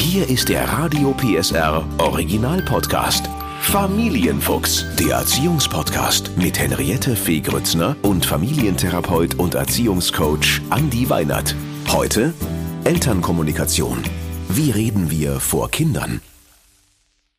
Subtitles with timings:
[0.00, 3.28] Hier ist der Radio PSR Original Podcast.
[3.60, 11.54] Familienfuchs, der Erziehungspodcast mit Henriette Fee Grützner und Familientherapeut und Erziehungscoach Andi Weinert.
[11.92, 12.32] Heute
[12.84, 14.02] Elternkommunikation.
[14.48, 16.22] Wie reden wir vor Kindern?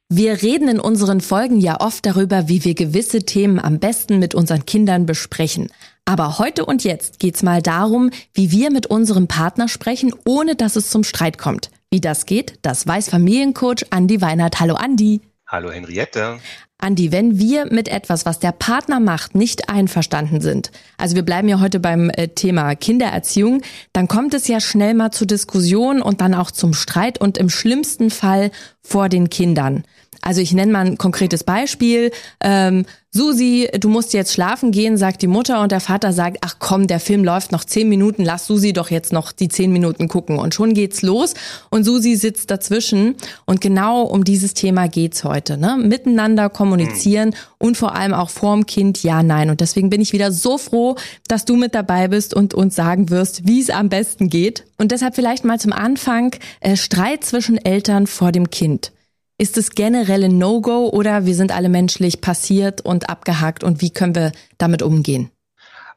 [0.08, 4.36] Wir reden in unseren Folgen ja oft darüber, wie wir gewisse Themen am besten mit
[4.36, 5.70] unseren Kindern besprechen.
[6.06, 10.76] Aber heute und jetzt geht's mal darum, wie wir mit unserem Partner sprechen, ohne dass
[10.76, 11.72] es zum Streit kommt.
[11.94, 14.62] Wie das geht, das weiß Familiencoach Andi Weinert.
[14.62, 15.20] Hallo Andi.
[15.46, 16.40] Hallo Henriette.
[16.78, 21.50] Andi, wenn wir mit etwas, was der Partner macht, nicht einverstanden sind, also wir bleiben
[21.50, 26.22] ja heute beim äh, Thema Kindererziehung, dann kommt es ja schnell mal zu Diskussionen und
[26.22, 29.84] dann auch zum Streit und im schlimmsten Fall vor den Kindern.
[30.22, 32.12] Also ich nenne mal ein konkretes Beispiel.
[32.42, 36.56] Ähm, Susi, du musst jetzt schlafen gehen, sagt die Mutter und der Vater sagt, ach
[36.60, 40.08] komm, der Film läuft noch zehn Minuten, lass Susi doch jetzt noch die zehn Minuten
[40.08, 40.40] gucken.
[40.40, 41.34] Und schon geht's los
[41.72, 43.16] und Susi sitzt dazwischen.
[43.46, 45.58] Und genau um dieses Thema geht's heute.
[45.58, 45.76] Ne?
[45.78, 47.36] Miteinander kommunizieren mhm.
[47.58, 49.50] und vor allem auch vorm Kind ja, nein.
[49.50, 50.96] Und deswegen bin ich wieder so froh,
[51.28, 54.64] dass du mit dabei bist und uns sagen wirst, wie es am besten geht.
[54.78, 58.94] Und deshalb vielleicht mal zum Anfang äh, Streit zwischen Eltern vor dem Kind.
[59.42, 63.90] Ist es generell ein No-Go oder wir sind alle menschlich passiert und abgehakt und wie
[63.90, 65.32] können wir damit umgehen?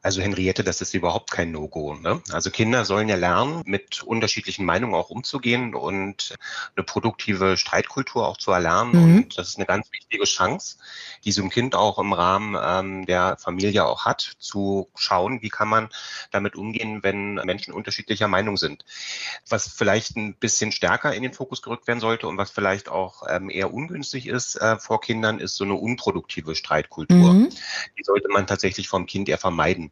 [0.05, 1.95] Also Henriette, das ist überhaupt kein No-Go.
[1.95, 2.21] Ne?
[2.31, 6.35] Also Kinder sollen ja lernen, mit unterschiedlichen Meinungen auch umzugehen und
[6.75, 8.91] eine produktive Streitkultur auch zu erlernen.
[8.91, 9.15] Mhm.
[9.15, 10.77] Und das ist eine ganz wichtige Chance,
[11.23, 15.49] die so ein Kind auch im Rahmen ähm, der Familie auch hat, zu schauen, wie
[15.49, 15.89] kann man
[16.29, 18.85] damit umgehen, wenn Menschen unterschiedlicher Meinung sind.
[19.49, 23.23] Was vielleicht ein bisschen stärker in den Fokus gerückt werden sollte und was vielleicht auch
[23.27, 27.33] ähm, eher ungünstig ist äh, vor Kindern, ist so eine unproduktive Streitkultur.
[27.33, 27.49] Mhm.
[27.97, 29.91] Die sollte man tatsächlich vom Kind eher vermeiden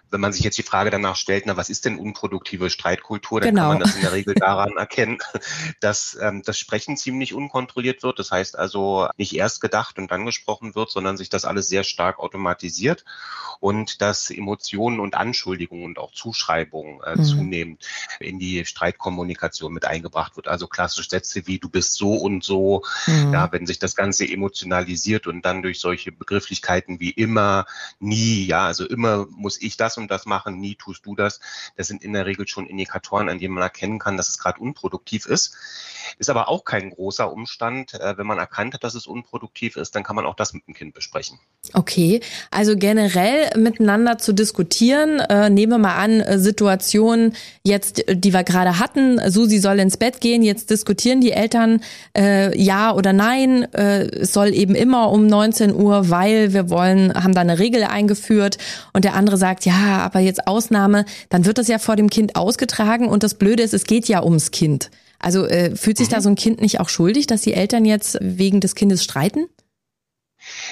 [0.11, 3.51] wenn man sich jetzt die Frage danach stellt, na, was ist denn unproduktive Streitkultur, dann
[3.51, 3.69] genau.
[3.69, 5.17] kann man das in der Regel daran erkennen,
[5.79, 8.19] dass ähm, das Sprechen ziemlich unkontrolliert wird.
[8.19, 11.83] Das heißt also nicht erst gedacht und dann gesprochen wird, sondern sich das alles sehr
[11.83, 13.05] stark automatisiert
[13.59, 17.23] und dass Emotionen und Anschuldigungen und auch Zuschreibungen äh, mhm.
[17.23, 17.85] zunehmend
[18.19, 20.47] in die Streitkommunikation mit eingebracht wird.
[20.47, 23.33] Also klassische Sätze wie du bist so und so, mhm.
[23.33, 27.65] ja, wenn sich das Ganze emotionalisiert und dann durch solche Begrifflichkeiten wie immer,
[27.99, 31.39] nie, ja, also immer muss ich das und das machen, nie tust du das.
[31.77, 34.59] Das sind in der Regel schon Indikatoren, an denen man erkennen kann, dass es gerade
[34.59, 35.55] unproduktiv ist.
[36.17, 37.93] Ist aber auch kein großer Umstand.
[37.93, 40.67] Äh, wenn man erkannt hat, dass es unproduktiv ist, dann kann man auch das mit
[40.67, 41.39] dem Kind besprechen.
[41.73, 45.19] Okay, also generell miteinander zu diskutieren.
[45.19, 49.19] Äh, nehmen wir mal an, äh, Situationen jetzt, die wir gerade hatten.
[49.29, 50.41] Susi soll ins Bett gehen.
[50.41, 51.81] Jetzt diskutieren die Eltern
[52.17, 53.63] äh, ja oder nein.
[53.73, 58.57] Es soll eben immer um 19 Uhr, weil wir wollen, haben da eine Regel eingeführt.
[58.93, 61.05] Und der andere sagt, ja, aber jetzt Ausnahme.
[61.29, 63.07] Dann wird das ja vor dem Kind ausgetragen.
[63.07, 64.89] Und das Blöde ist, es geht ja ums Kind.
[65.19, 66.13] Also äh, fühlt sich mhm.
[66.13, 69.47] da so ein Kind nicht auch schuldig, dass die Eltern jetzt wegen des Kindes streiten?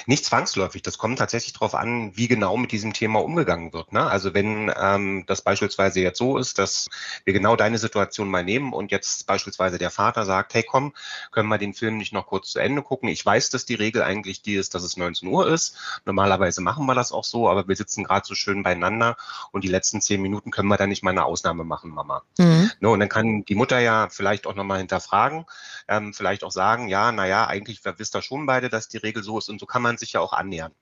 [0.06, 0.82] Nicht zwangsläufig.
[0.82, 3.92] Das kommt tatsächlich darauf an, wie genau mit diesem Thema umgegangen wird.
[3.92, 4.06] Ne?
[4.06, 6.88] Also wenn ähm, das beispielsweise jetzt so ist, dass
[7.24, 10.92] wir genau deine Situation mal nehmen und jetzt beispielsweise der Vater sagt, hey komm,
[11.30, 13.08] können wir den Film nicht noch kurz zu Ende gucken?
[13.08, 15.76] Ich weiß, dass die Regel eigentlich die ist, dass es 19 Uhr ist.
[16.04, 19.16] Normalerweise machen wir das auch so, aber wir sitzen gerade so schön beieinander
[19.52, 22.22] und die letzten zehn Minuten können wir da nicht mal eine Ausnahme machen, Mama.
[22.38, 22.70] Mhm.
[22.80, 22.88] Ne?
[22.88, 25.46] Und dann kann die Mutter ja vielleicht auch nochmal hinterfragen,
[25.88, 29.38] ähm, vielleicht auch sagen, ja, naja, eigentlich wisst da schon beide, dass die Regel so
[29.38, 30.72] ist und so kann man sich ja auch annähern.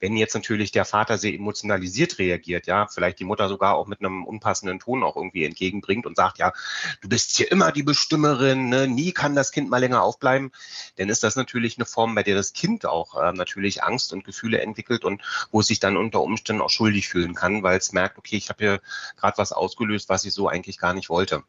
[0.00, 4.00] Wenn jetzt natürlich der Vater sehr emotionalisiert reagiert, ja, vielleicht die Mutter sogar auch mit
[4.00, 6.52] einem unpassenden Ton auch irgendwie entgegenbringt und sagt, ja,
[7.00, 8.88] du bist hier immer die Bestimmerin, ne?
[8.88, 10.50] nie kann das Kind mal länger aufbleiben,
[10.96, 14.24] dann ist das natürlich eine Form, bei der das Kind auch äh, natürlich Angst und
[14.24, 15.22] Gefühle entwickelt und
[15.52, 18.48] wo es sich dann unter Umständen auch schuldig fühlen kann, weil es merkt, okay, ich
[18.48, 18.80] habe hier
[19.16, 21.44] gerade was ausgelöst, was ich so eigentlich gar nicht wollte.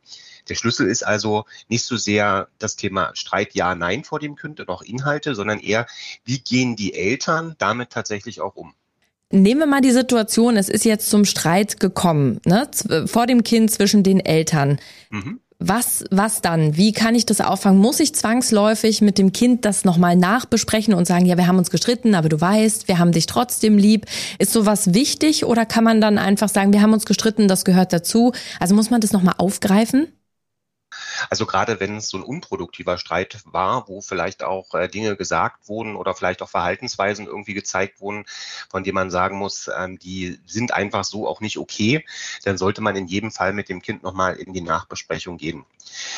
[0.50, 4.60] Der Schlüssel ist also nicht so sehr das Thema Streit ja, nein vor dem Kind
[4.60, 5.88] und auch Inhalte, sondern eher,
[6.26, 8.74] wie gehen die Eltern damit tatsächlich auch um?
[9.30, 12.70] Nehmen wir mal die Situation, es ist jetzt zum Streit gekommen, ne?
[13.08, 14.80] vor dem Kind zwischen den Eltern.
[15.10, 15.42] Mhm.
[15.60, 16.78] Was, was dann?
[16.78, 17.80] Wie kann ich das auffangen?
[17.80, 21.72] Muss ich zwangsläufig mit dem Kind das nochmal nachbesprechen und sagen, ja, wir haben uns
[21.72, 24.06] gestritten, aber du weißt, wir haben dich trotzdem lieb.
[24.38, 27.92] Ist sowas wichtig oder kann man dann einfach sagen, wir haben uns gestritten, das gehört
[27.92, 28.34] dazu?
[28.60, 30.08] Also muss man das nochmal aufgreifen?
[31.30, 35.68] Also gerade wenn es so ein unproduktiver Streit war, wo vielleicht auch äh, Dinge gesagt
[35.68, 38.26] wurden oder vielleicht auch Verhaltensweisen irgendwie gezeigt wurden,
[38.70, 42.06] von denen man sagen muss, ähm, die sind einfach so auch nicht okay,
[42.44, 45.66] dann sollte man in jedem Fall mit dem Kind nochmal in die Nachbesprechung gehen.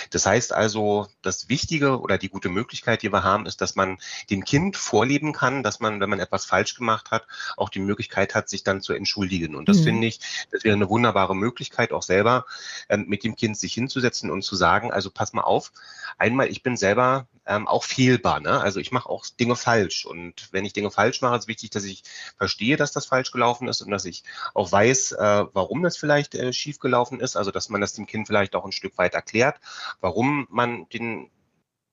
[0.09, 3.97] Das heißt also, das Wichtige oder die gute Möglichkeit, die wir haben, ist, dass man
[4.29, 7.27] dem Kind vorleben kann, dass man, wenn man etwas falsch gemacht hat,
[7.57, 9.55] auch die Möglichkeit hat, sich dann zu entschuldigen.
[9.55, 9.83] Und das mhm.
[9.83, 10.19] finde ich,
[10.51, 12.45] das wäre eine wunderbare Möglichkeit, auch selber
[12.89, 15.71] ähm, mit dem Kind sich hinzusetzen und zu sagen, also pass mal auf,
[16.17, 18.39] einmal, ich bin selber ähm, auch fehlbar.
[18.39, 18.61] Ne?
[18.61, 20.05] Also ich mache auch Dinge falsch.
[20.05, 22.03] Und wenn ich Dinge falsch mache, ist wichtig, dass ich
[22.37, 24.23] verstehe, dass das falsch gelaufen ist und dass ich
[24.53, 27.35] auch weiß, äh, warum das vielleicht äh, schief gelaufen ist.
[27.35, 29.59] Also dass man das dem Kind vielleicht auch ein Stück weit erklärt,
[30.01, 31.31] warum man den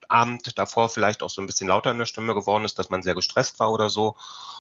[0.09, 3.03] Abend davor vielleicht auch so ein bisschen lauter in der Stimme geworden ist, dass man
[3.03, 4.17] sehr gestresst war oder so.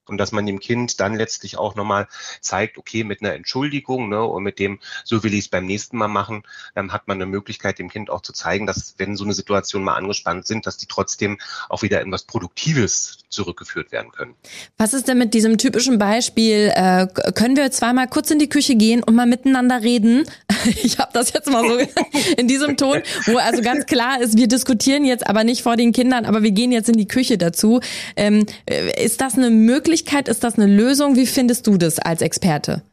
[0.07, 2.07] Und dass man dem Kind dann letztlich auch nochmal
[2.39, 5.97] zeigt, okay, mit einer Entschuldigung ne, und mit dem, so will ich es beim nächsten
[5.97, 6.44] Mal machen,
[6.75, 9.83] dann hat man eine Möglichkeit, dem Kind auch zu zeigen, dass wenn so eine Situation
[9.83, 11.39] mal angespannt sind, dass die trotzdem
[11.69, 14.36] auch wieder in was Produktives zurückgeführt werden können.
[14.77, 16.71] Was ist denn mit diesem typischen Beispiel?
[16.74, 20.25] Äh, können wir zweimal kurz in die Küche gehen und mal miteinander reden?
[20.81, 21.77] Ich habe das jetzt mal so
[22.38, 25.91] in diesem Ton, wo also ganz klar ist, wir diskutieren jetzt aber nicht vor den
[25.91, 27.81] Kindern, aber wir gehen jetzt in die Küche dazu.
[28.15, 30.27] Ähm, äh, ist das eine Möglichkeit?
[30.27, 31.15] Ist das eine Lösung?
[31.15, 32.83] Wie findest du das als Experte?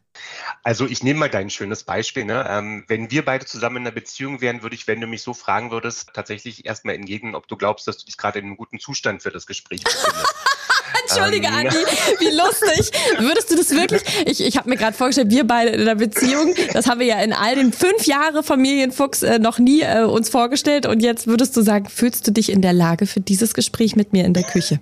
[0.64, 2.24] Also ich nehme mal dein schönes Beispiel.
[2.24, 2.46] Ne?
[2.48, 5.34] Ähm, wenn wir beide zusammen in einer Beziehung wären, würde ich, wenn du mich so
[5.34, 8.78] fragen würdest, tatsächlich erstmal entgegnen, ob du glaubst, dass du dich gerade in einem guten
[8.78, 10.34] Zustand für das Gespräch befindest.
[11.02, 11.54] Entschuldige, ähm.
[11.54, 11.76] Andi,
[12.18, 12.90] wie lustig.
[13.18, 14.02] Würdest du das wirklich?
[14.26, 17.20] Ich, ich habe mir gerade vorgestellt, wir beide in einer Beziehung, das haben wir ja
[17.20, 20.86] in all den fünf Jahre Familienfuchs äh, noch nie äh, uns vorgestellt.
[20.86, 24.12] Und jetzt würdest du sagen, fühlst du dich in der Lage für dieses Gespräch mit
[24.12, 24.80] mir in der Küche?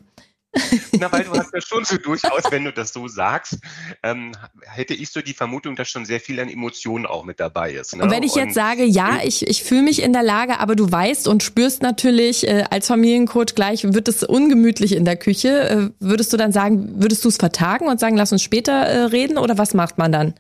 [0.99, 3.59] Na, weil du hast ja schon so durchaus, wenn du das so sagst,
[4.03, 4.33] ähm,
[4.63, 7.95] hätte ich so die Vermutung, dass schon sehr viel an Emotionen auch mit dabei ist.
[7.95, 8.03] Ne?
[8.03, 10.75] Und wenn ich und jetzt sage, ja, ich, ich fühle mich in der Lage, aber
[10.75, 15.69] du weißt und spürst natürlich äh, als Familiencoach gleich, wird es ungemütlich in der Küche,
[15.69, 19.05] äh, würdest du dann sagen, würdest du es vertagen und sagen, lass uns später äh,
[19.05, 20.35] reden oder was macht man dann?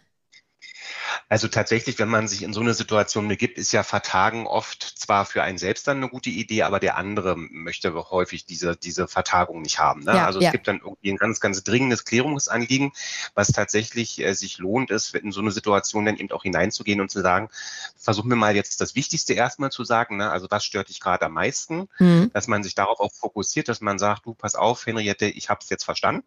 [1.28, 5.24] Also tatsächlich, wenn man sich in so eine Situation begibt, ist ja Vertagen oft zwar
[5.26, 9.62] für einen selbst dann eine gute Idee, aber der andere möchte häufig diese, diese Vertagung
[9.62, 10.04] nicht haben.
[10.04, 10.16] Ne?
[10.16, 10.50] Ja, also es ja.
[10.50, 12.92] gibt dann irgendwie ein ganz, ganz dringendes Klärungsanliegen,
[13.34, 17.10] was tatsächlich äh, sich lohnt, ist, in so eine Situation dann eben auch hineinzugehen und
[17.10, 17.48] zu sagen,
[17.96, 20.30] versuchen wir mal jetzt das Wichtigste erstmal zu sagen, ne?
[20.30, 22.30] also was stört dich gerade am meisten, mhm.
[22.32, 25.60] dass man sich darauf auch fokussiert, dass man sagt, du pass auf, Henriette, ich habe
[25.62, 26.24] es jetzt verstanden.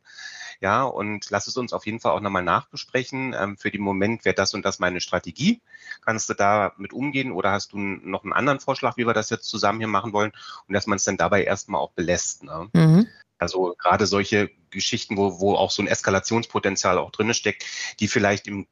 [0.61, 3.35] Ja, und lass es uns auf jeden Fall auch nochmal nachbesprechen.
[3.37, 5.61] Ähm, für den Moment wäre das und das meine Strategie.
[6.01, 9.29] Kannst du da mit umgehen oder hast du noch einen anderen Vorschlag, wie wir das
[9.29, 10.31] jetzt zusammen hier machen wollen?
[10.67, 12.43] Und dass man es dann dabei erstmal auch belässt.
[12.43, 12.69] Ne?
[12.73, 13.07] Mhm.
[13.37, 17.65] Also gerade solche Geschichten, wo, wo auch so ein Eskalationspotenzial auch drin steckt,
[17.99, 18.67] die vielleicht im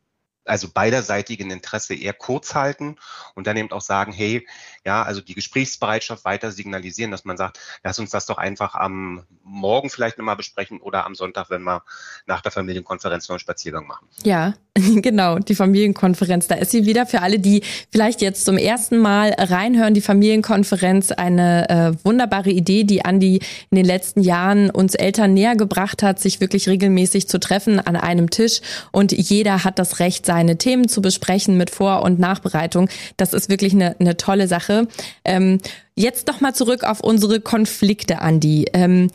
[0.46, 2.98] also beiderseitigen Interesse eher kurz halten
[3.36, 4.48] und dann eben auch sagen, hey,
[4.86, 9.24] ja, also die Gesprächsbereitschaft weiter signalisieren, dass man sagt, lass uns das doch einfach am
[9.44, 11.84] Morgen vielleicht nochmal besprechen oder am Sonntag, wenn wir
[12.26, 14.08] nach der Familienkonferenz noch einen Spaziergang machen.
[14.24, 14.54] Ja,
[15.02, 17.62] genau, die Familienkonferenz, da ist sie wieder für alle, die
[17.92, 23.76] vielleicht jetzt zum ersten Mal reinhören, die Familienkonferenz, eine äh, wunderbare Idee, die Andi in
[23.76, 28.30] den letzten Jahren uns Eltern näher gebracht hat, sich wirklich regelmäßig zu treffen an einem
[28.30, 28.62] Tisch.
[28.92, 32.88] Und jeder hat das Recht, seine Themen zu besprechen mit Vor- und Nachbereitung.
[33.18, 34.88] Das ist wirklich eine, eine tolle Sache.
[35.26, 35.60] Ähm,
[35.94, 38.66] jetzt noch mal zurück auf unsere Konflikte, Andi.
[38.74, 39.10] Ähm,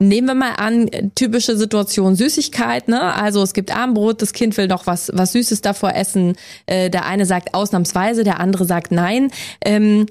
[0.00, 3.14] Nehmen wir mal an, typische Situation Süßigkeit, ne?
[3.14, 6.34] Also es gibt Armbrot, das Kind will noch was, was Süßes davor essen.
[6.66, 9.30] Äh, der eine sagt ausnahmsweise, der andere sagt nein.
[9.64, 10.06] Ähm,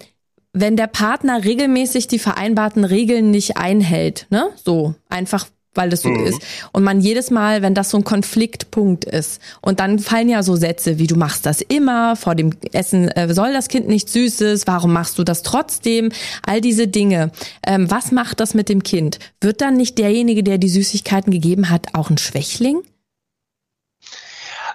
[0.54, 4.48] wenn der Partner regelmäßig die vereinbarten Regeln nicht einhält, ne?
[4.64, 6.25] So, einfach weil das so mhm.
[6.25, 6.42] ist.
[6.72, 10.56] Und man jedes Mal, wenn das so ein Konfliktpunkt ist, und dann fallen ja so
[10.56, 14.68] Sätze wie du machst das immer, vor dem Essen äh, soll das Kind nichts Süßes,
[14.68, 16.12] warum machst du das trotzdem?
[16.46, 17.31] All diese Dinge.
[17.66, 19.20] Ähm, was macht das mit dem Kind?
[19.42, 22.82] Wird dann nicht derjenige, der die Süßigkeiten gegeben hat, auch ein Schwächling?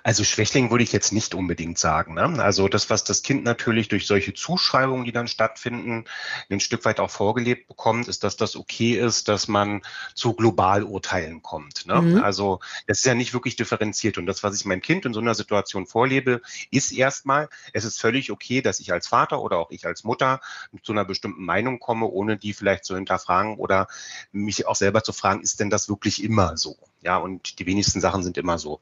[0.03, 2.15] Also Schwächling würde ich jetzt nicht unbedingt sagen.
[2.15, 2.43] Ne?
[2.43, 6.05] Also das, was das Kind natürlich durch solche Zuschreibungen, die dann stattfinden,
[6.51, 9.83] ein Stück weit auch vorgelebt bekommt, ist, dass das okay ist, dass man
[10.15, 11.87] zu Globalurteilen kommt.
[11.87, 12.01] Ne?
[12.01, 12.23] Mhm.
[12.23, 14.19] Also das ist ja nicht wirklich differenziert.
[14.19, 16.41] Und das, was ich meinem Kind in so einer Situation vorlebe,
[16.71, 20.41] ist erstmal, es ist völlig okay, dass ich als Vater oder auch ich als Mutter
[20.83, 23.89] zu einer bestimmten Meinung komme, ohne die vielleicht zu hinterfragen oder
[24.33, 26.77] mich auch selber zu fragen, ist denn das wirklich immer so?
[27.01, 28.81] Ja, und die wenigsten Sachen sind immer so.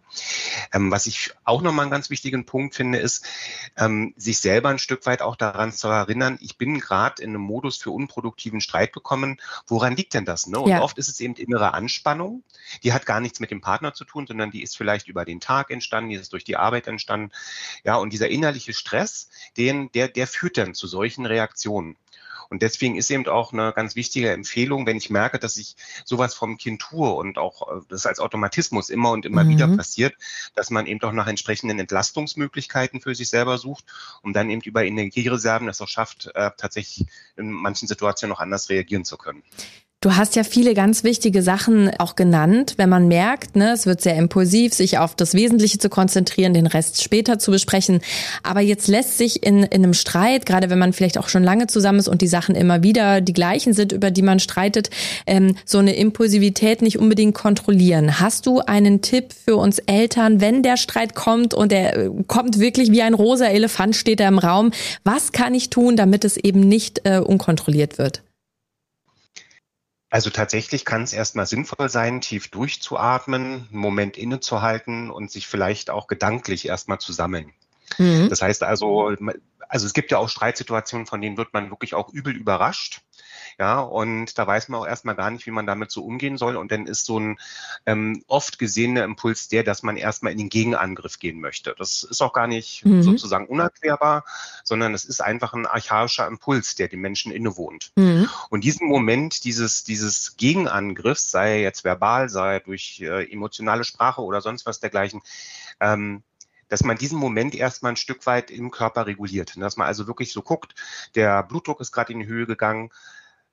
[0.73, 3.27] Ähm, was ich auch nochmal einen ganz wichtigen Punkt finde, ist,
[3.77, 7.43] ähm, sich selber ein Stück weit auch daran zu erinnern, ich bin gerade in einem
[7.43, 9.39] Modus für unproduktiven Streit gekommen.
[9.67, 10.47] Woran liegt denn das?
[10.47, 10.59] Ne?
[10.59, 10.81] Und ja.
[10.81, 12.43] oft ist es eben innere Anspannung.
[12.83, 15.41] Die hat gar nichts mit dem Partner zu tun, sondern die ist vielleicht über den
[15.41, 17.33] Tag entstanden, die ist durch die Arbeit entstanden.
[17.85, 21.97] Ja, und dieser innerliche Stress, den, der, der führt dann zu solchen Reaktionen.
[22.49, 26.35] Und deswegen ist eben auch eine ganz wichtige Empfehlung, wenn ich merke, dass ich sowas
[26.35, 29.49] vom Kind tue und auch äh, das als Automatismus immer und immer mhm.
[29.51, 30.15] wieder passiert,
[30.55, 33.85] dass man eben auch nach entsprechenden Entlastungsmöglichkeiten für sich selber sucht,
[34.23, 38.69] um dann eben über Energiereserven das auch schafft, äh, tatsächlich in manchen Situationen noch anders
[38.69, 39.43] reagieren zu können.
[40.03, 44.03] Du hast ja viele ganz wichtige Sachen auch genannt, wenn man merkt, ne, es wird
[44.03, 48.03] sehr impulsiv, sich auf das Wesentliche zu konzentrieren, den Rest später zu besprechen.
[48.43, 51.67] Aber jetzt lässt sich in, in einem Streit, gerade wenn man vielleicht auch schon lange
[51.67, 54.91] zusammen ist und die Sachen immer wieder die gleichen sind, über die man streitet,
[55.27, 58.21] ähm, so eine Impulsivität nicht unbedingt kontrollieren.
[58.21, 62.61] Hast du einen Tipp für uns Eltern, wenn der Streit kommt und er äh, kommt
[62.61, 64.73] wirklich wie ein rosa Elefant, steht er im Raum?
[65.05, 68.26] Was kann ich tun, damit es eben nicht äh, unkontrolliert wird?
[70.17, 75.91] Also tatsächlich kann es erstmal sinnvoll sein, tief durchzuatmen, einen Moment innezuhalten und sich vielleicht
[75.91, 77.53] auch gedanklich erstmal zu sammeln.
[77.99, 78.29] Mhm.
[78.29, 79.15] Das heißt also,
[79.69, 83.01] also es gibt ja auch Streitsituationen, von denen wird man wirklich auch übel überrascht.
[83.59, 86.57] Ja, und da weiß man auch erstmal gar nicht, wie man damit so umgehen soll.
[86.57, 87.39] Und dann ist so ein
[87.87, 91.75] ähm, oft gesehener Impuls der, dass man erstmal in den Gegenangriff gehen möchte.
[91.79, 93.03] Das ist auch gar nicht mhm.
[93.03, 94.25] sozusagen unerklärbar,
[94.63, 97.93] sondern es ist einfach ein archaischer Impuls, der dem Menschen innewohnt.
[97.97, 98.29] Mhm.
[98.51, 104.43] Und diesen Moment dieses, dieses Gegenangriffs, sei jetzt verbal, sei durch äh, emotionale Sprache oder
[104.43, 105.23] sonst was dergleichen,
[105.81, 106.23] ähm,
[106.69, 109.57] dass man diesen Moment erstmal ein Stück weit im Körper reguliert.
[109.57, 110.75] Dass man also wirklich so guckt,
[111.15, 112.91] der Blutdruck ist gerade in die Höhe gegangen,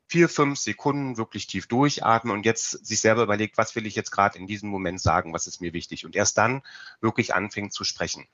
[0.07, 4.11] vier, fünf Sekunden wirklich tief durchatmen und jetzt sich selber überlegt, was will ich jetzt
[4.11, 6.61] gerade in diesem Moment sagen, was ist mir wichtig und erst dann
[7.01, 8.27] wirklich anfängt zu sprechen.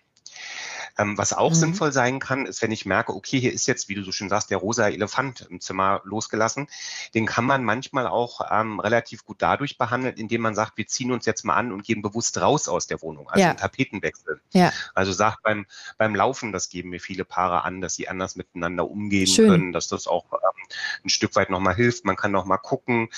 [1.00, 1.55] Ähm, was auch mhm.
[1.55, 4.27] sinnvoll sein kann, ist, wenn ich merke, okay, hier ist jetzt, wie du so schön
[4.27, 6.67] sagst, der rosa Elefant im Zimmer losgelassen.
[7.13, 11.13] Den kann man manchmal auch ähm, relativ gut dadurch behandeln, indem man sagt, wir ziehen
[11.13, 13.50] uns jetzt mal an und gehen bewusst raus aus der Wohnung, also ja.
[13.50, 14.41] einen Tapetenwechsel.
[14.51, 14.74] Ja.
[14.93, 15.65] Also sagt beim,
[15.98, 19.50] beim Laufen, das geben mir viele Paare an, dass sie anders miteinander umgehen schön.
[19.50, 20.67] können, dass das auch ähm,
[21.05, 22.03] ein Stück weit nochmal hilft.
[22.03, 23.09] Man kann nochmal gucken,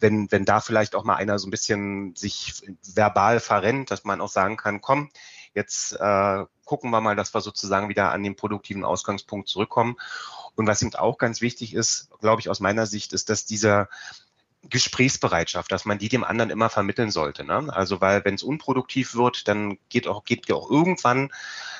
[0.00, 4.22] wenn, wenn da vielleicht auch mal einer so ein bisschen sich verbal verrennt, dass man
[4.22, 5.10] auch sagen kann, komm,
[5.56, 9.96] Jetzt äh, gucken wir mal, dass wir sozusagen wieder an den produktiven Ausgangspunkt zurückkommen.
[10.54, 13.88] Und was eben auch ganz wichtig ist, glaube ich, aus meiner Sicht, ist, dass dieser
[14.68, 17.44] Gesprächsbereitschaft, dass man die dem anderen immer vermitteln sollte.
[17.44, 17.68] Ne?
[17.72, 21.30] Also weil wenn es unproduktiv wird, dann geht auch geht ja auch irgendwann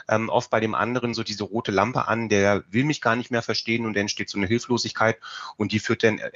[0.09, 3.31] ähm, oft bei dem anderen so diese rote Lampe an, der will mich gar nicht
[3.31, 5.19] mehr verstehen und dann entsteht so eine Hilflosigkeit
[5.57, 6.31] und die führt dann äh,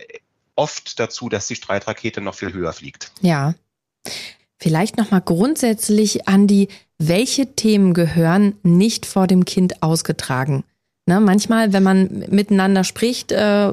[0.57, 3.13] oft dazu, dass die Streitrakete noch viel höher fliegt.
[3.21, 3.55] Ja.
[4.59, 6.69] Vielleicht nochmal grundsätzlich an die,
[7.01, 10.65] welche Themen gehören nicht vor dem Kind ausgetragen?
[11.07, 13.73] Ne, manchmal, wenn man miteinander spricht, äh,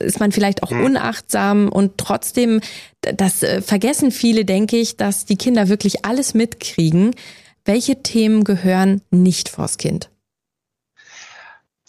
[0.00, 0.84] ist man vielleicht auch hm.
[0.84, 2.60] unachtsam und trotzdem,
[3.00, 7.14] das äh, vergessen viele, denke ich, dass die Kinder wirklich alles mitkriegen.
[7.64, 10.10] Welche Themen gehören nicht vors Kind?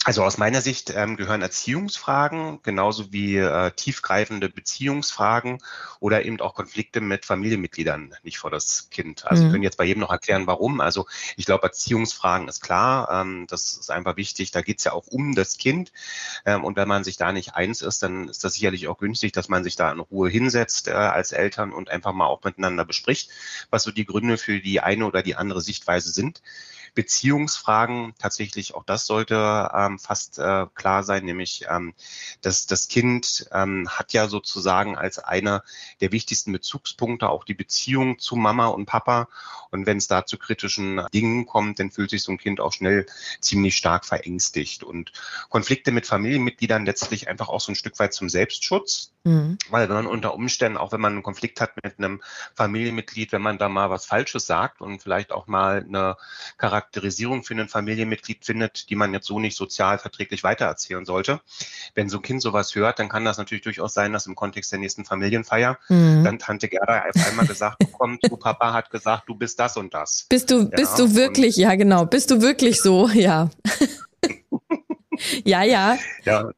[0.05, 5.61] Also aus meiner Sicht ähm, gehören Erziehungsfragen genauso wie äh, tiefgreifende Beziehungsfragen
[5.99, 9.25] oder eben auch Konflikte mit Familienmitgliedern nicht vor das Kind.
[9.27, 9.47] Also mhm.
[9.47, 10.79] wir können jetzt bei jedem noch erklären, warum.
[10.79, 14.51] Also ich glaube, Erziehungsfragen ist klar, ähm, das ist einfach wichtig.
[14.51, 15.91] Da geht es ja auch um das Kind.
[16.45, 19.33] Ähm, und wenn man sich da nicht eins ist, dann ist das sicherlich auch günstig,
[19.33, 22.85] dass man sich da in Ruhe hinsetzt äh, als Eltern und einfach mal auch miteinander
[22.85, 23.31] bespricht,
[23.69, 26.41] was so die Gründe für die eine oder die andere Sichtweise sind.
[26.99, 31.93] Beziehungsfragen tatsächlich, auch das sollte ähm, fast äh, klar sein, nämlich ähm,
[32.41, 35.63] dass das Kind ähm, hat ja sozusagen als einer
[36.01, 39.29] der wichtigsten Bezugspunkte auch die Beziehung zu Mama und Papa.
[39.71, 42.73] Und wenn es da zu kritischen Dingen kommt, dann fühlt sich so ein Kind auch
[42.73, 43.05] schnell
[43.39, 44.83] ziemlich stark verängstigt.
[44.83, 45.13] Und
[45.47, 49.13] Konflikte mit Familienmitgliedern letztlich einfach auch so ein Stück weit zum Selbstschutz.
[49.23, 49.57] Mhm.
[49.69, 52.21] Weil wenn man unter Umständen, auch wenn man einen Konflikt hat mit einem
[52.55, 56.17] Familienmitglied, wenn man da mal was Falsches sagt und vielleicht auch mal eine
[56.89, 61.39] Charakterisierung für ein Familienmitglied findet, die man jetzt so nicht sozial verträglich weitererzählen sollte.
[61.93, 64.71] Wenn so ein Kind sowas hört, dann kann das natürlich durchaus sein, dass im Kontext
[64.71, 66.23] der nächsten Familienfeier mhm.
[66.23, 69.93] dann Tante Gerda auf einmal gesagt bekommt, du Papa hat gesagt, du bist das und
[69.93, 70.25] das.
[70.29, 73.49] Bist du, ja, bist du wirklich, ja genau, bist du wirklich so, ja.
[75.43, 75.97] ja, ja.
[76.25, 76.49] Ja,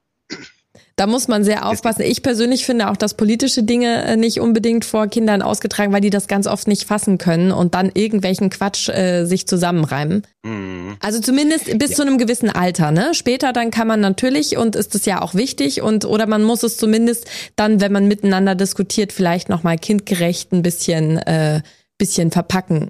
[0.96, 2.04] da muss man sehr aufpassen.
[2.04, 6.10] Ich persönlich finde auch, dass politische Dinge äh, nicht unbedingt vor Kindern ausgetragen, weil die
[6.10, 10.24] das ganz oft nicht fassen können und dann irgendwelchen Quatsch äh, sich zusammenreimen.
[10.44, 10.98] Mhm.
[11.00, 11.96] Also zumindest bis ja.
[11.98, 13.14] zu einem gewissen Alter, ne?
[13.14, 16.64] Später dann kann man natürlich und ist es ja auch wichtig und oder man muss
[16.64, 21.62] es zumindest dann, wenn man miteinander diskutiert, vielleicht nochmal kindgerecht ein bisschen äh,
[21.98, 22.90] bisschen verpacken.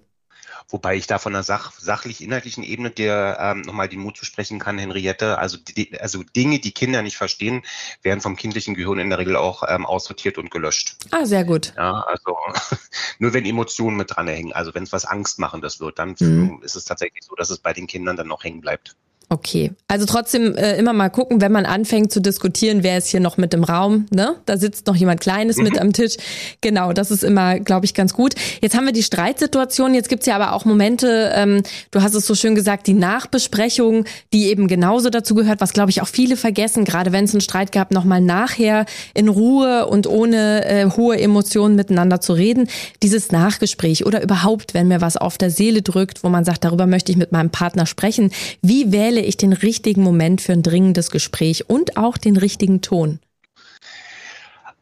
[0.72, 4.58] Wobei ich da von der Sach sachlich-inhaltlichen Ebene dir ähm, nochmal den Mut zu sprechen
[4.58, 5.38] kann, Henriette.
[5.38, 7.64] Also, die, also Dinge, die Kinder nicht verstehen,
[8.02, 10.96] werden vom kindlichen Gehirn in der Regel auch ähm, aussortiert und gelöscht.
[11.12, 11.74] Ah, sehr gut.
[11.76, 12.38] Ja, also
[13.20, 16.62] nur wenn Emotionen mit dran hängen, also wenn es was Angstmachendes wird, dann mhm.
[16.64, 18.96] ist es tatsächlich so, dass es bei den Kindern dann noch hängen bleibt.
[19.32, 23.22] Okay, also trotzdem äh, immer mal gucken, wenn man anfängt zu diskutieren, wer ist hier
[23.22, 24.36] noch mit im Raum, ne?
[24.46, 25.64] Da sitzt noch jemand Kleines mhm.
[25.64, 26.18] mit am Tisch.
[26.60, 28.36] Genau, das ist immer, glaube ich, ganz gut.
[28.62, 32.28] Jetzt haben wir die Streitsituation, jetzt gibt's ja aber auch Momente, ähm, du hast es
[32.28, 36.36] so schön gesagt, die Nachbesprechung, die eben genauso dazu gehört, was, glaube ich, auch viele
[36.36, 41.18] vergessen, gerade wenn es einen Streit gab, nochmal nachher in Ruhe und ohne äh, hohe
[41.18, 42.68] Emotionen miteinander zu reden.
[43.02, 46.86] Dieses Nachgespräch oder überhaupt, wenn mir was auf der Seele drückt, wo man sagt, darüber
[46.86, 48.32] möchte ich mit meinem Partner sprechen.
[48.62, 53.20] Wie wähle ich den richtigen Moment für ein dringendes Gespräch und auch den richtigen Ton?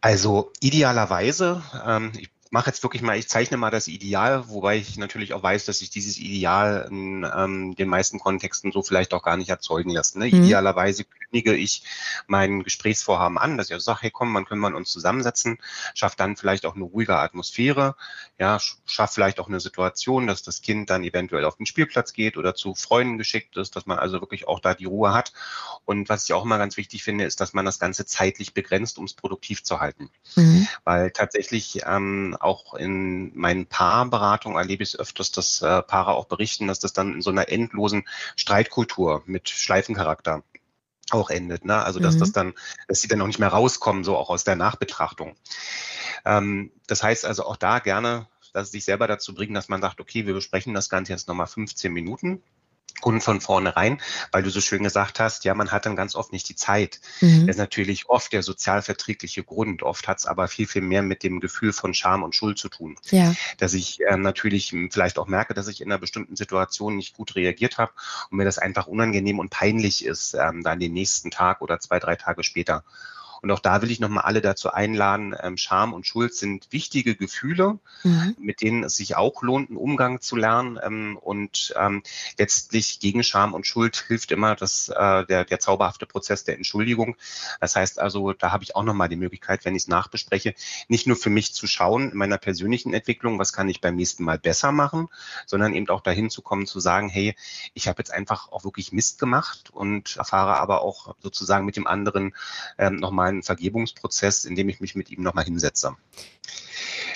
[0.01, 4.97] Also idealerweise, ähm, ich mache jetzt wirklich mal, ich zeichne mal das Ideal, wobei ich
[4.97, 9.21] natürlich auch weiß, dass sich dieses Ideal in ähm, den meisten Kontexten so vielleicht auch
[9.21, 10.15] gar nicht erzeugen lässt.
[10.15, 10.25] Ne?
[10.25, 10.43] Mhm.
[10.43, 11.83] Idealerweise kündige ich
[12.25, 15.59] mein Gesprächsvorhaben an, dass ich also sage, hey komm, wann können wir uns zusammensetzen,
[15.93, 17.95] schafft dann vielleicht auch eine ruhige Atmosphäre,
[18.39, 22.35] ja, schafft vielleicht auch eine Situation, dass das Kind dann eventuell auf den Spielplatz geht
[22.35, 25.33] oder zu Freunden geschickt ist, dass man also wirklich auch da die Ruhe hat.
[25.85, 28.97] Und was ich auch immer ganz wichtig finde, ist, dass man das Ganze zeitlich begrenzt,
[28.97, 30.09] um es produktiv zu halten.
[30.35, 30.67] Mhm.
[30.83, 36.25] Weil tatsächlich ähm, auch in meinen Paarberatungen erlebe ich es öfters, dass äh, Paare auch
[36.25, 40.43] berichten, dass das dann in so einer endlosen Streitkultur mit Schleifencharakter
[41.11, 41.65] auch endet.
[41.65, 41.83] Ne?
[41.83, 42.19] Also dass mhm.
[42.19, 42.53] das dann,
[42.87, 45.35] dass sie dann auch nicht mehr rauskommen, so auch aus der Nachbetrachtung.
[46.25, 49.99] Ähm, das heißt also auch da gerne, dass sich selber dazu bringen, dass man sagt,
[49.99, 52.43] okay, wir besprechen das Ganze jetzt nochmal 15 Minuten
[53.01, 54.01] und von vornherein,
[54.31, 56.99] weil du so schön gesagt hast, ja, man hat dann ganz oft nicht die Zeit.
[57.21, 57.47] Mhm.
[57.47, 59.83] Das ist natürlich oft der sozialverträgliche Grund.
[59.83, 62.69] Oft hat es aber viel, viel mehr mit dem Gefühl von Scham und Schuld zu
[62.69, 62.97] tun.
[63.09, 63.33] Ja.
[63.57, 67.35] Dass ich äh, natürlich vielleicht auch merke, dass ich in einer bestimmten Situation nicht gut
[67.35, 67.91] reagiert habe
[68.29, 71.99] und mir das einfach unangenehm und peinlich ist, ähm, dann den nächsten Tag oder zwei,
[71.99, 72.83] drei Tage später.
[73.41, 77.15] Und auch da will ich nochmal alle dazu einladen, ähm, Scham und Schuld sind wichtige
[77.15, 78.35] Gefühle, mhm.
[78.39, 80.79] mit denen es sich auch lohnt, einen Umgang zu lernen.
[80.81, 82.03] Ähm, und ähm,
[82.37, 87.15] letztlich gegen Scham und Schuld hilft immer das, äh, der, der zauberhafte Prozess der Entschuldigung.
[87.59, 90.53] Das heißt also, da habe ich auch nochmal die Möglichkeit, wenn ich es nachbespreche,
[90.87, 94.23] nicht nur für mich zu schauen in meiner persönlichen Entwicklung, was kann ich beim nächsten
[94.23, 95.07] Mal besser machen,
[95.45, 97.35] sondern eben auch dahin zu kommen, zu sagen, hey,
[97.73, 101.87] ich habe jetzt einfach auch wirklich Mist gemacht und erfahre aber auch sozusagen mit dem
[101.87, 102.35] anderen
[102.77, 105.95] ähm, nochmal einen Vergebungsprozess, in dem ich mich mit ihm nochmal hinsetze.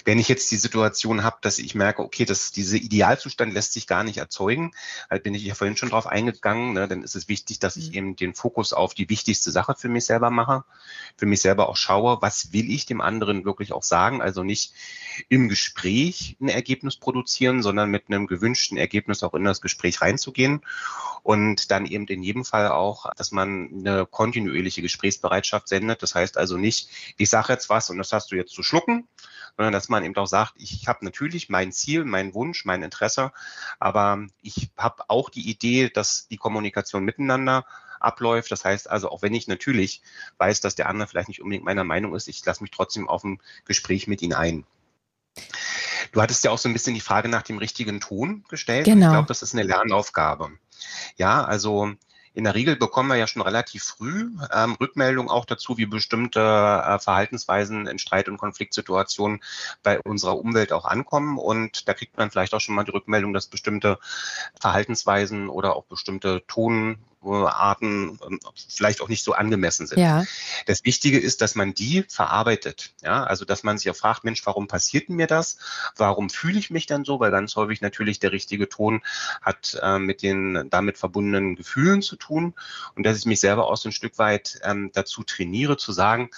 [0.06, 3.88] Wenn ich jetzt die Situation habe, dass ich merke, okay, dass dieser Idealzustand lässt sich
[3.88, 4.72] gar nicht erzeugen,
[5.10, 7.90] halt bin ich ja vorhin schon drauf eingegangen, ne, dann ist es wichtig, dass ich
[7.90, 7.96] mhm.
[7.96, 10.64] eben den Fokus auf die wichtigste Sache für mich selber mache,
[11.18, 14.74] für mich selber auch schaue, was will ich dem anderen wirklich auch sagen, also nicht
[15.30, 20.62] im Gespräch ein Ergebnis produzieren, sondern mit einem gewünschten Ergebnis auch in das Gespräch reinzugehen
[21.24, 26.04] und dann eben in jedem Fall auch, dass man eine kontinuierliche Gesprächsbereitschaft sendet.
[26.04, 29.08] Das heißt also nicht, ich sage jetzt was und das hast du jetzt zu schlucken,
[29.58, 33.32] sondern dass man eben auch sagt, ich habe natürlich mein Ziel, mein Wunsch, mein Interesse,
[33.80, 37.66] aber ich habe auch die Idee, dass die Kommunikation miteinander
[38.00, 38.52] abläuft.
[38.52, 40.02] Das heißt also, auch wenn ich natürlich
[40.38, 43.24] weiß, dass der andere vielleicht nicht unbedingt meiner Meinung ist, ich lasse mich trotzdem auf
[43.24, 44.66] ein Gespräch mit ihm ein.
[46.12, 48.86] Du hattest ja auch so ein bisschen die Frage nach dem richtigen Ton gestellt.
[48.86, 49.08] Genau.
[49.08, 50.52] Ich glaube, das ist eine Lernaufgabe.
[51.18, 51.94] Ja, also
[52.34, 56.40] in der Regel bekommen wir ja schon relativ früh ähm, Rückmeldungen auch dazu, wie bestimmte
[56.40, 59.42] äh, Verhaltensweisen in Streit- und Konfliktsituationen
[59.84, 61.38] bei unserer Umwelt auch ankommen.
[61.38, 64.00] Und da kriegt man vielleicht auch schon mal die Rückmeldung, dass bestimmte
[64.60, 70.00] Verhaltensweisen oder auch bestimmte Ton- Arten ähm, vielleicht auch nicht so angemessen sind.
[70.00, 70.24] Ja.
[70.66, 72.94] Das Wichtige ist, dass man die verarbeitet.
[73.02, 75.58] Ja, also dass man sich auch fragt, Mensch, warum passiert mir das?
[75.96, 77.20] Warum fühle ich mich dann so?
[77.20, 79.02] Weil ganz häufig natürlich der richtige Ton
[79.42, 82.54] hat äh, mit den damit verbundenen Gefühlen zu tun
[82.96, 86.30] und dass ich mich selber auch so ein Stück weit ähm, dazu trainiere, zu sagen,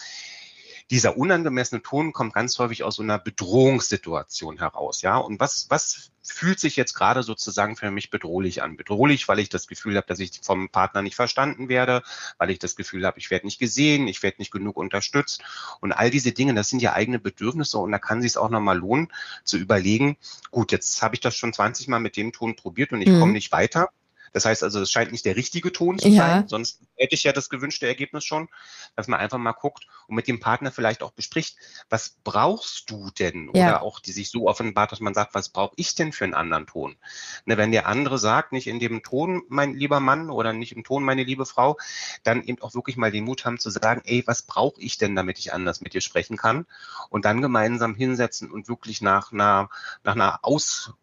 [0.91, 5.01] dieser unangemessene Ton kommt ganz häufig aus so einer Bedrohungssituation heraus.
[5.01, 8.77] Ja, und was, was fühlt sich jetzt gerade sozusagen für mich bedrohlich an.
[8.77, 12.03] Bedrohlich, weil ich das Gefühl habe, dass ich vom Partner nicht verstanden werde,
[12.37, 15.43] weil ich das Gefühl habe, ich werde nicht gesehen, ich werde nicht genug unterstützt.
[15.81, 18.49] Und all diese Dinge, das sind ja eigene Bedürfnisse und da kann sich es auch
[18.49, 19.11] nochmal lohnen,
[19.43, 20.17] zu überlegen,
[20.51, 23.19] gut, jetzt habe ich das schon 20 Mal mit dem Ton probiert und ich mhm.
[23.19, 23.89] komme nicht weiter.
[24.35, 26.17] Das heißt also, es scheint nicht der richtige Ton zu ja.
[26.17, 28.49] sein, sonst hätte ich ja das gewünschte Ergebnis schon,
[28.97, 31.55] dass man einfach mal guckt und mit dem Partner vielleicht auch bespricht,
[31.89, 33.49] was brauchst du denn?
[33.53, 33.67] Ja.
[33.67, 36.33] Oder auch die sich so offenbart, dass man sagt, was brauche ich denn für einen
[36.33, 36.97] anderen Ton?
[37.45, 40.83] Ne, wenn der andere sagt, nicht in dem Ton, mein lieber Mann, oder nicht im
[40.83, 41.77] Ton, meine liebe Frau,
[42.23, 45.15] dann eben auch wirklich mal den Mut haben zu sagen, ey, was brauche ich denn,
[45.15, 46.65] damit ich anders mit dir sprechen kann?
[47.09, 49.69] Und dann gemeinsam hinsetzen und wirklich nach einer,
[50.03, 50.93] nach einer Aus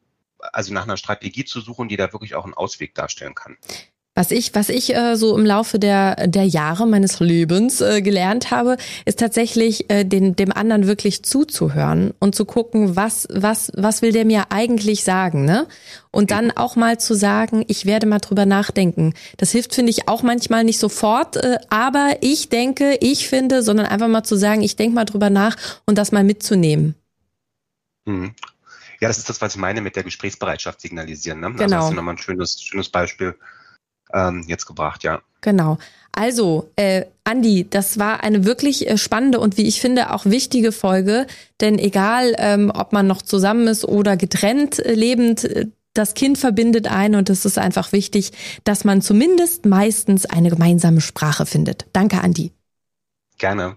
[0.53, 3.57] also nach einer Strategie zu suchen, die da wirklich auch einen Ausweg darstellen kann.
[4.15, 8.51] Was ich, was ich äh, so im Laufe der, der Jahre meines Lebens äh, gelernt
[8.51, 8.77] habe,
[9.07, 14.13] ist tatsächlich äh, den, dem anderen wirklich zuzuhören und zu gucken, was, was, was will
[14.13, 15.67] der mir eigentlich sagen, ne?
[16.11, 19.15] Und dann auch mal zu sagen, ich werde mal drüber nachdenken.
[19.39, 23.87] Das hilft, finde ich, auch manchmal nicht sofort, äh, aber ich denke, ich finde, sondern
[23.87, 26.97] einfach mal zu sagen, ich denke mal drüber nach und das mal mitzunehmen.
[28.05, 28.35] Mhm.
[29.03, 31.41] Ja, das ist das, was ich meine mit der Gesprächsbereitschaft signalisieren.
[31.41, 31.49] Ne?
[31.49, 31.63] Genau.
[31.65, 33.35] Also hast du nochmal ein schönes, schönes Beispiel
[34.15, 35.21] ähm, jetzt gebracht, ja.
[35.41, 35.79] Genau.
[36.13, 40.71] Also, äh, Andi, das war eine wirklich äh, spannende und wie ich finde auch wichtige
[40.71, 41.27] Folge,
[41.61, 46.39] denn egal, ähm, ob man noch zusammen ist oder getrennt äh, lebend, äh, das Kind
[46.39, 48.31] verbindet ein und es ist einfach wichtig,
[48.63, 51.87] dass man zumindest meistens eine gemeinsame Sprache findet.
[51.93, 52.53] Danke, Andi.
[53.39, 53.77] Gerne.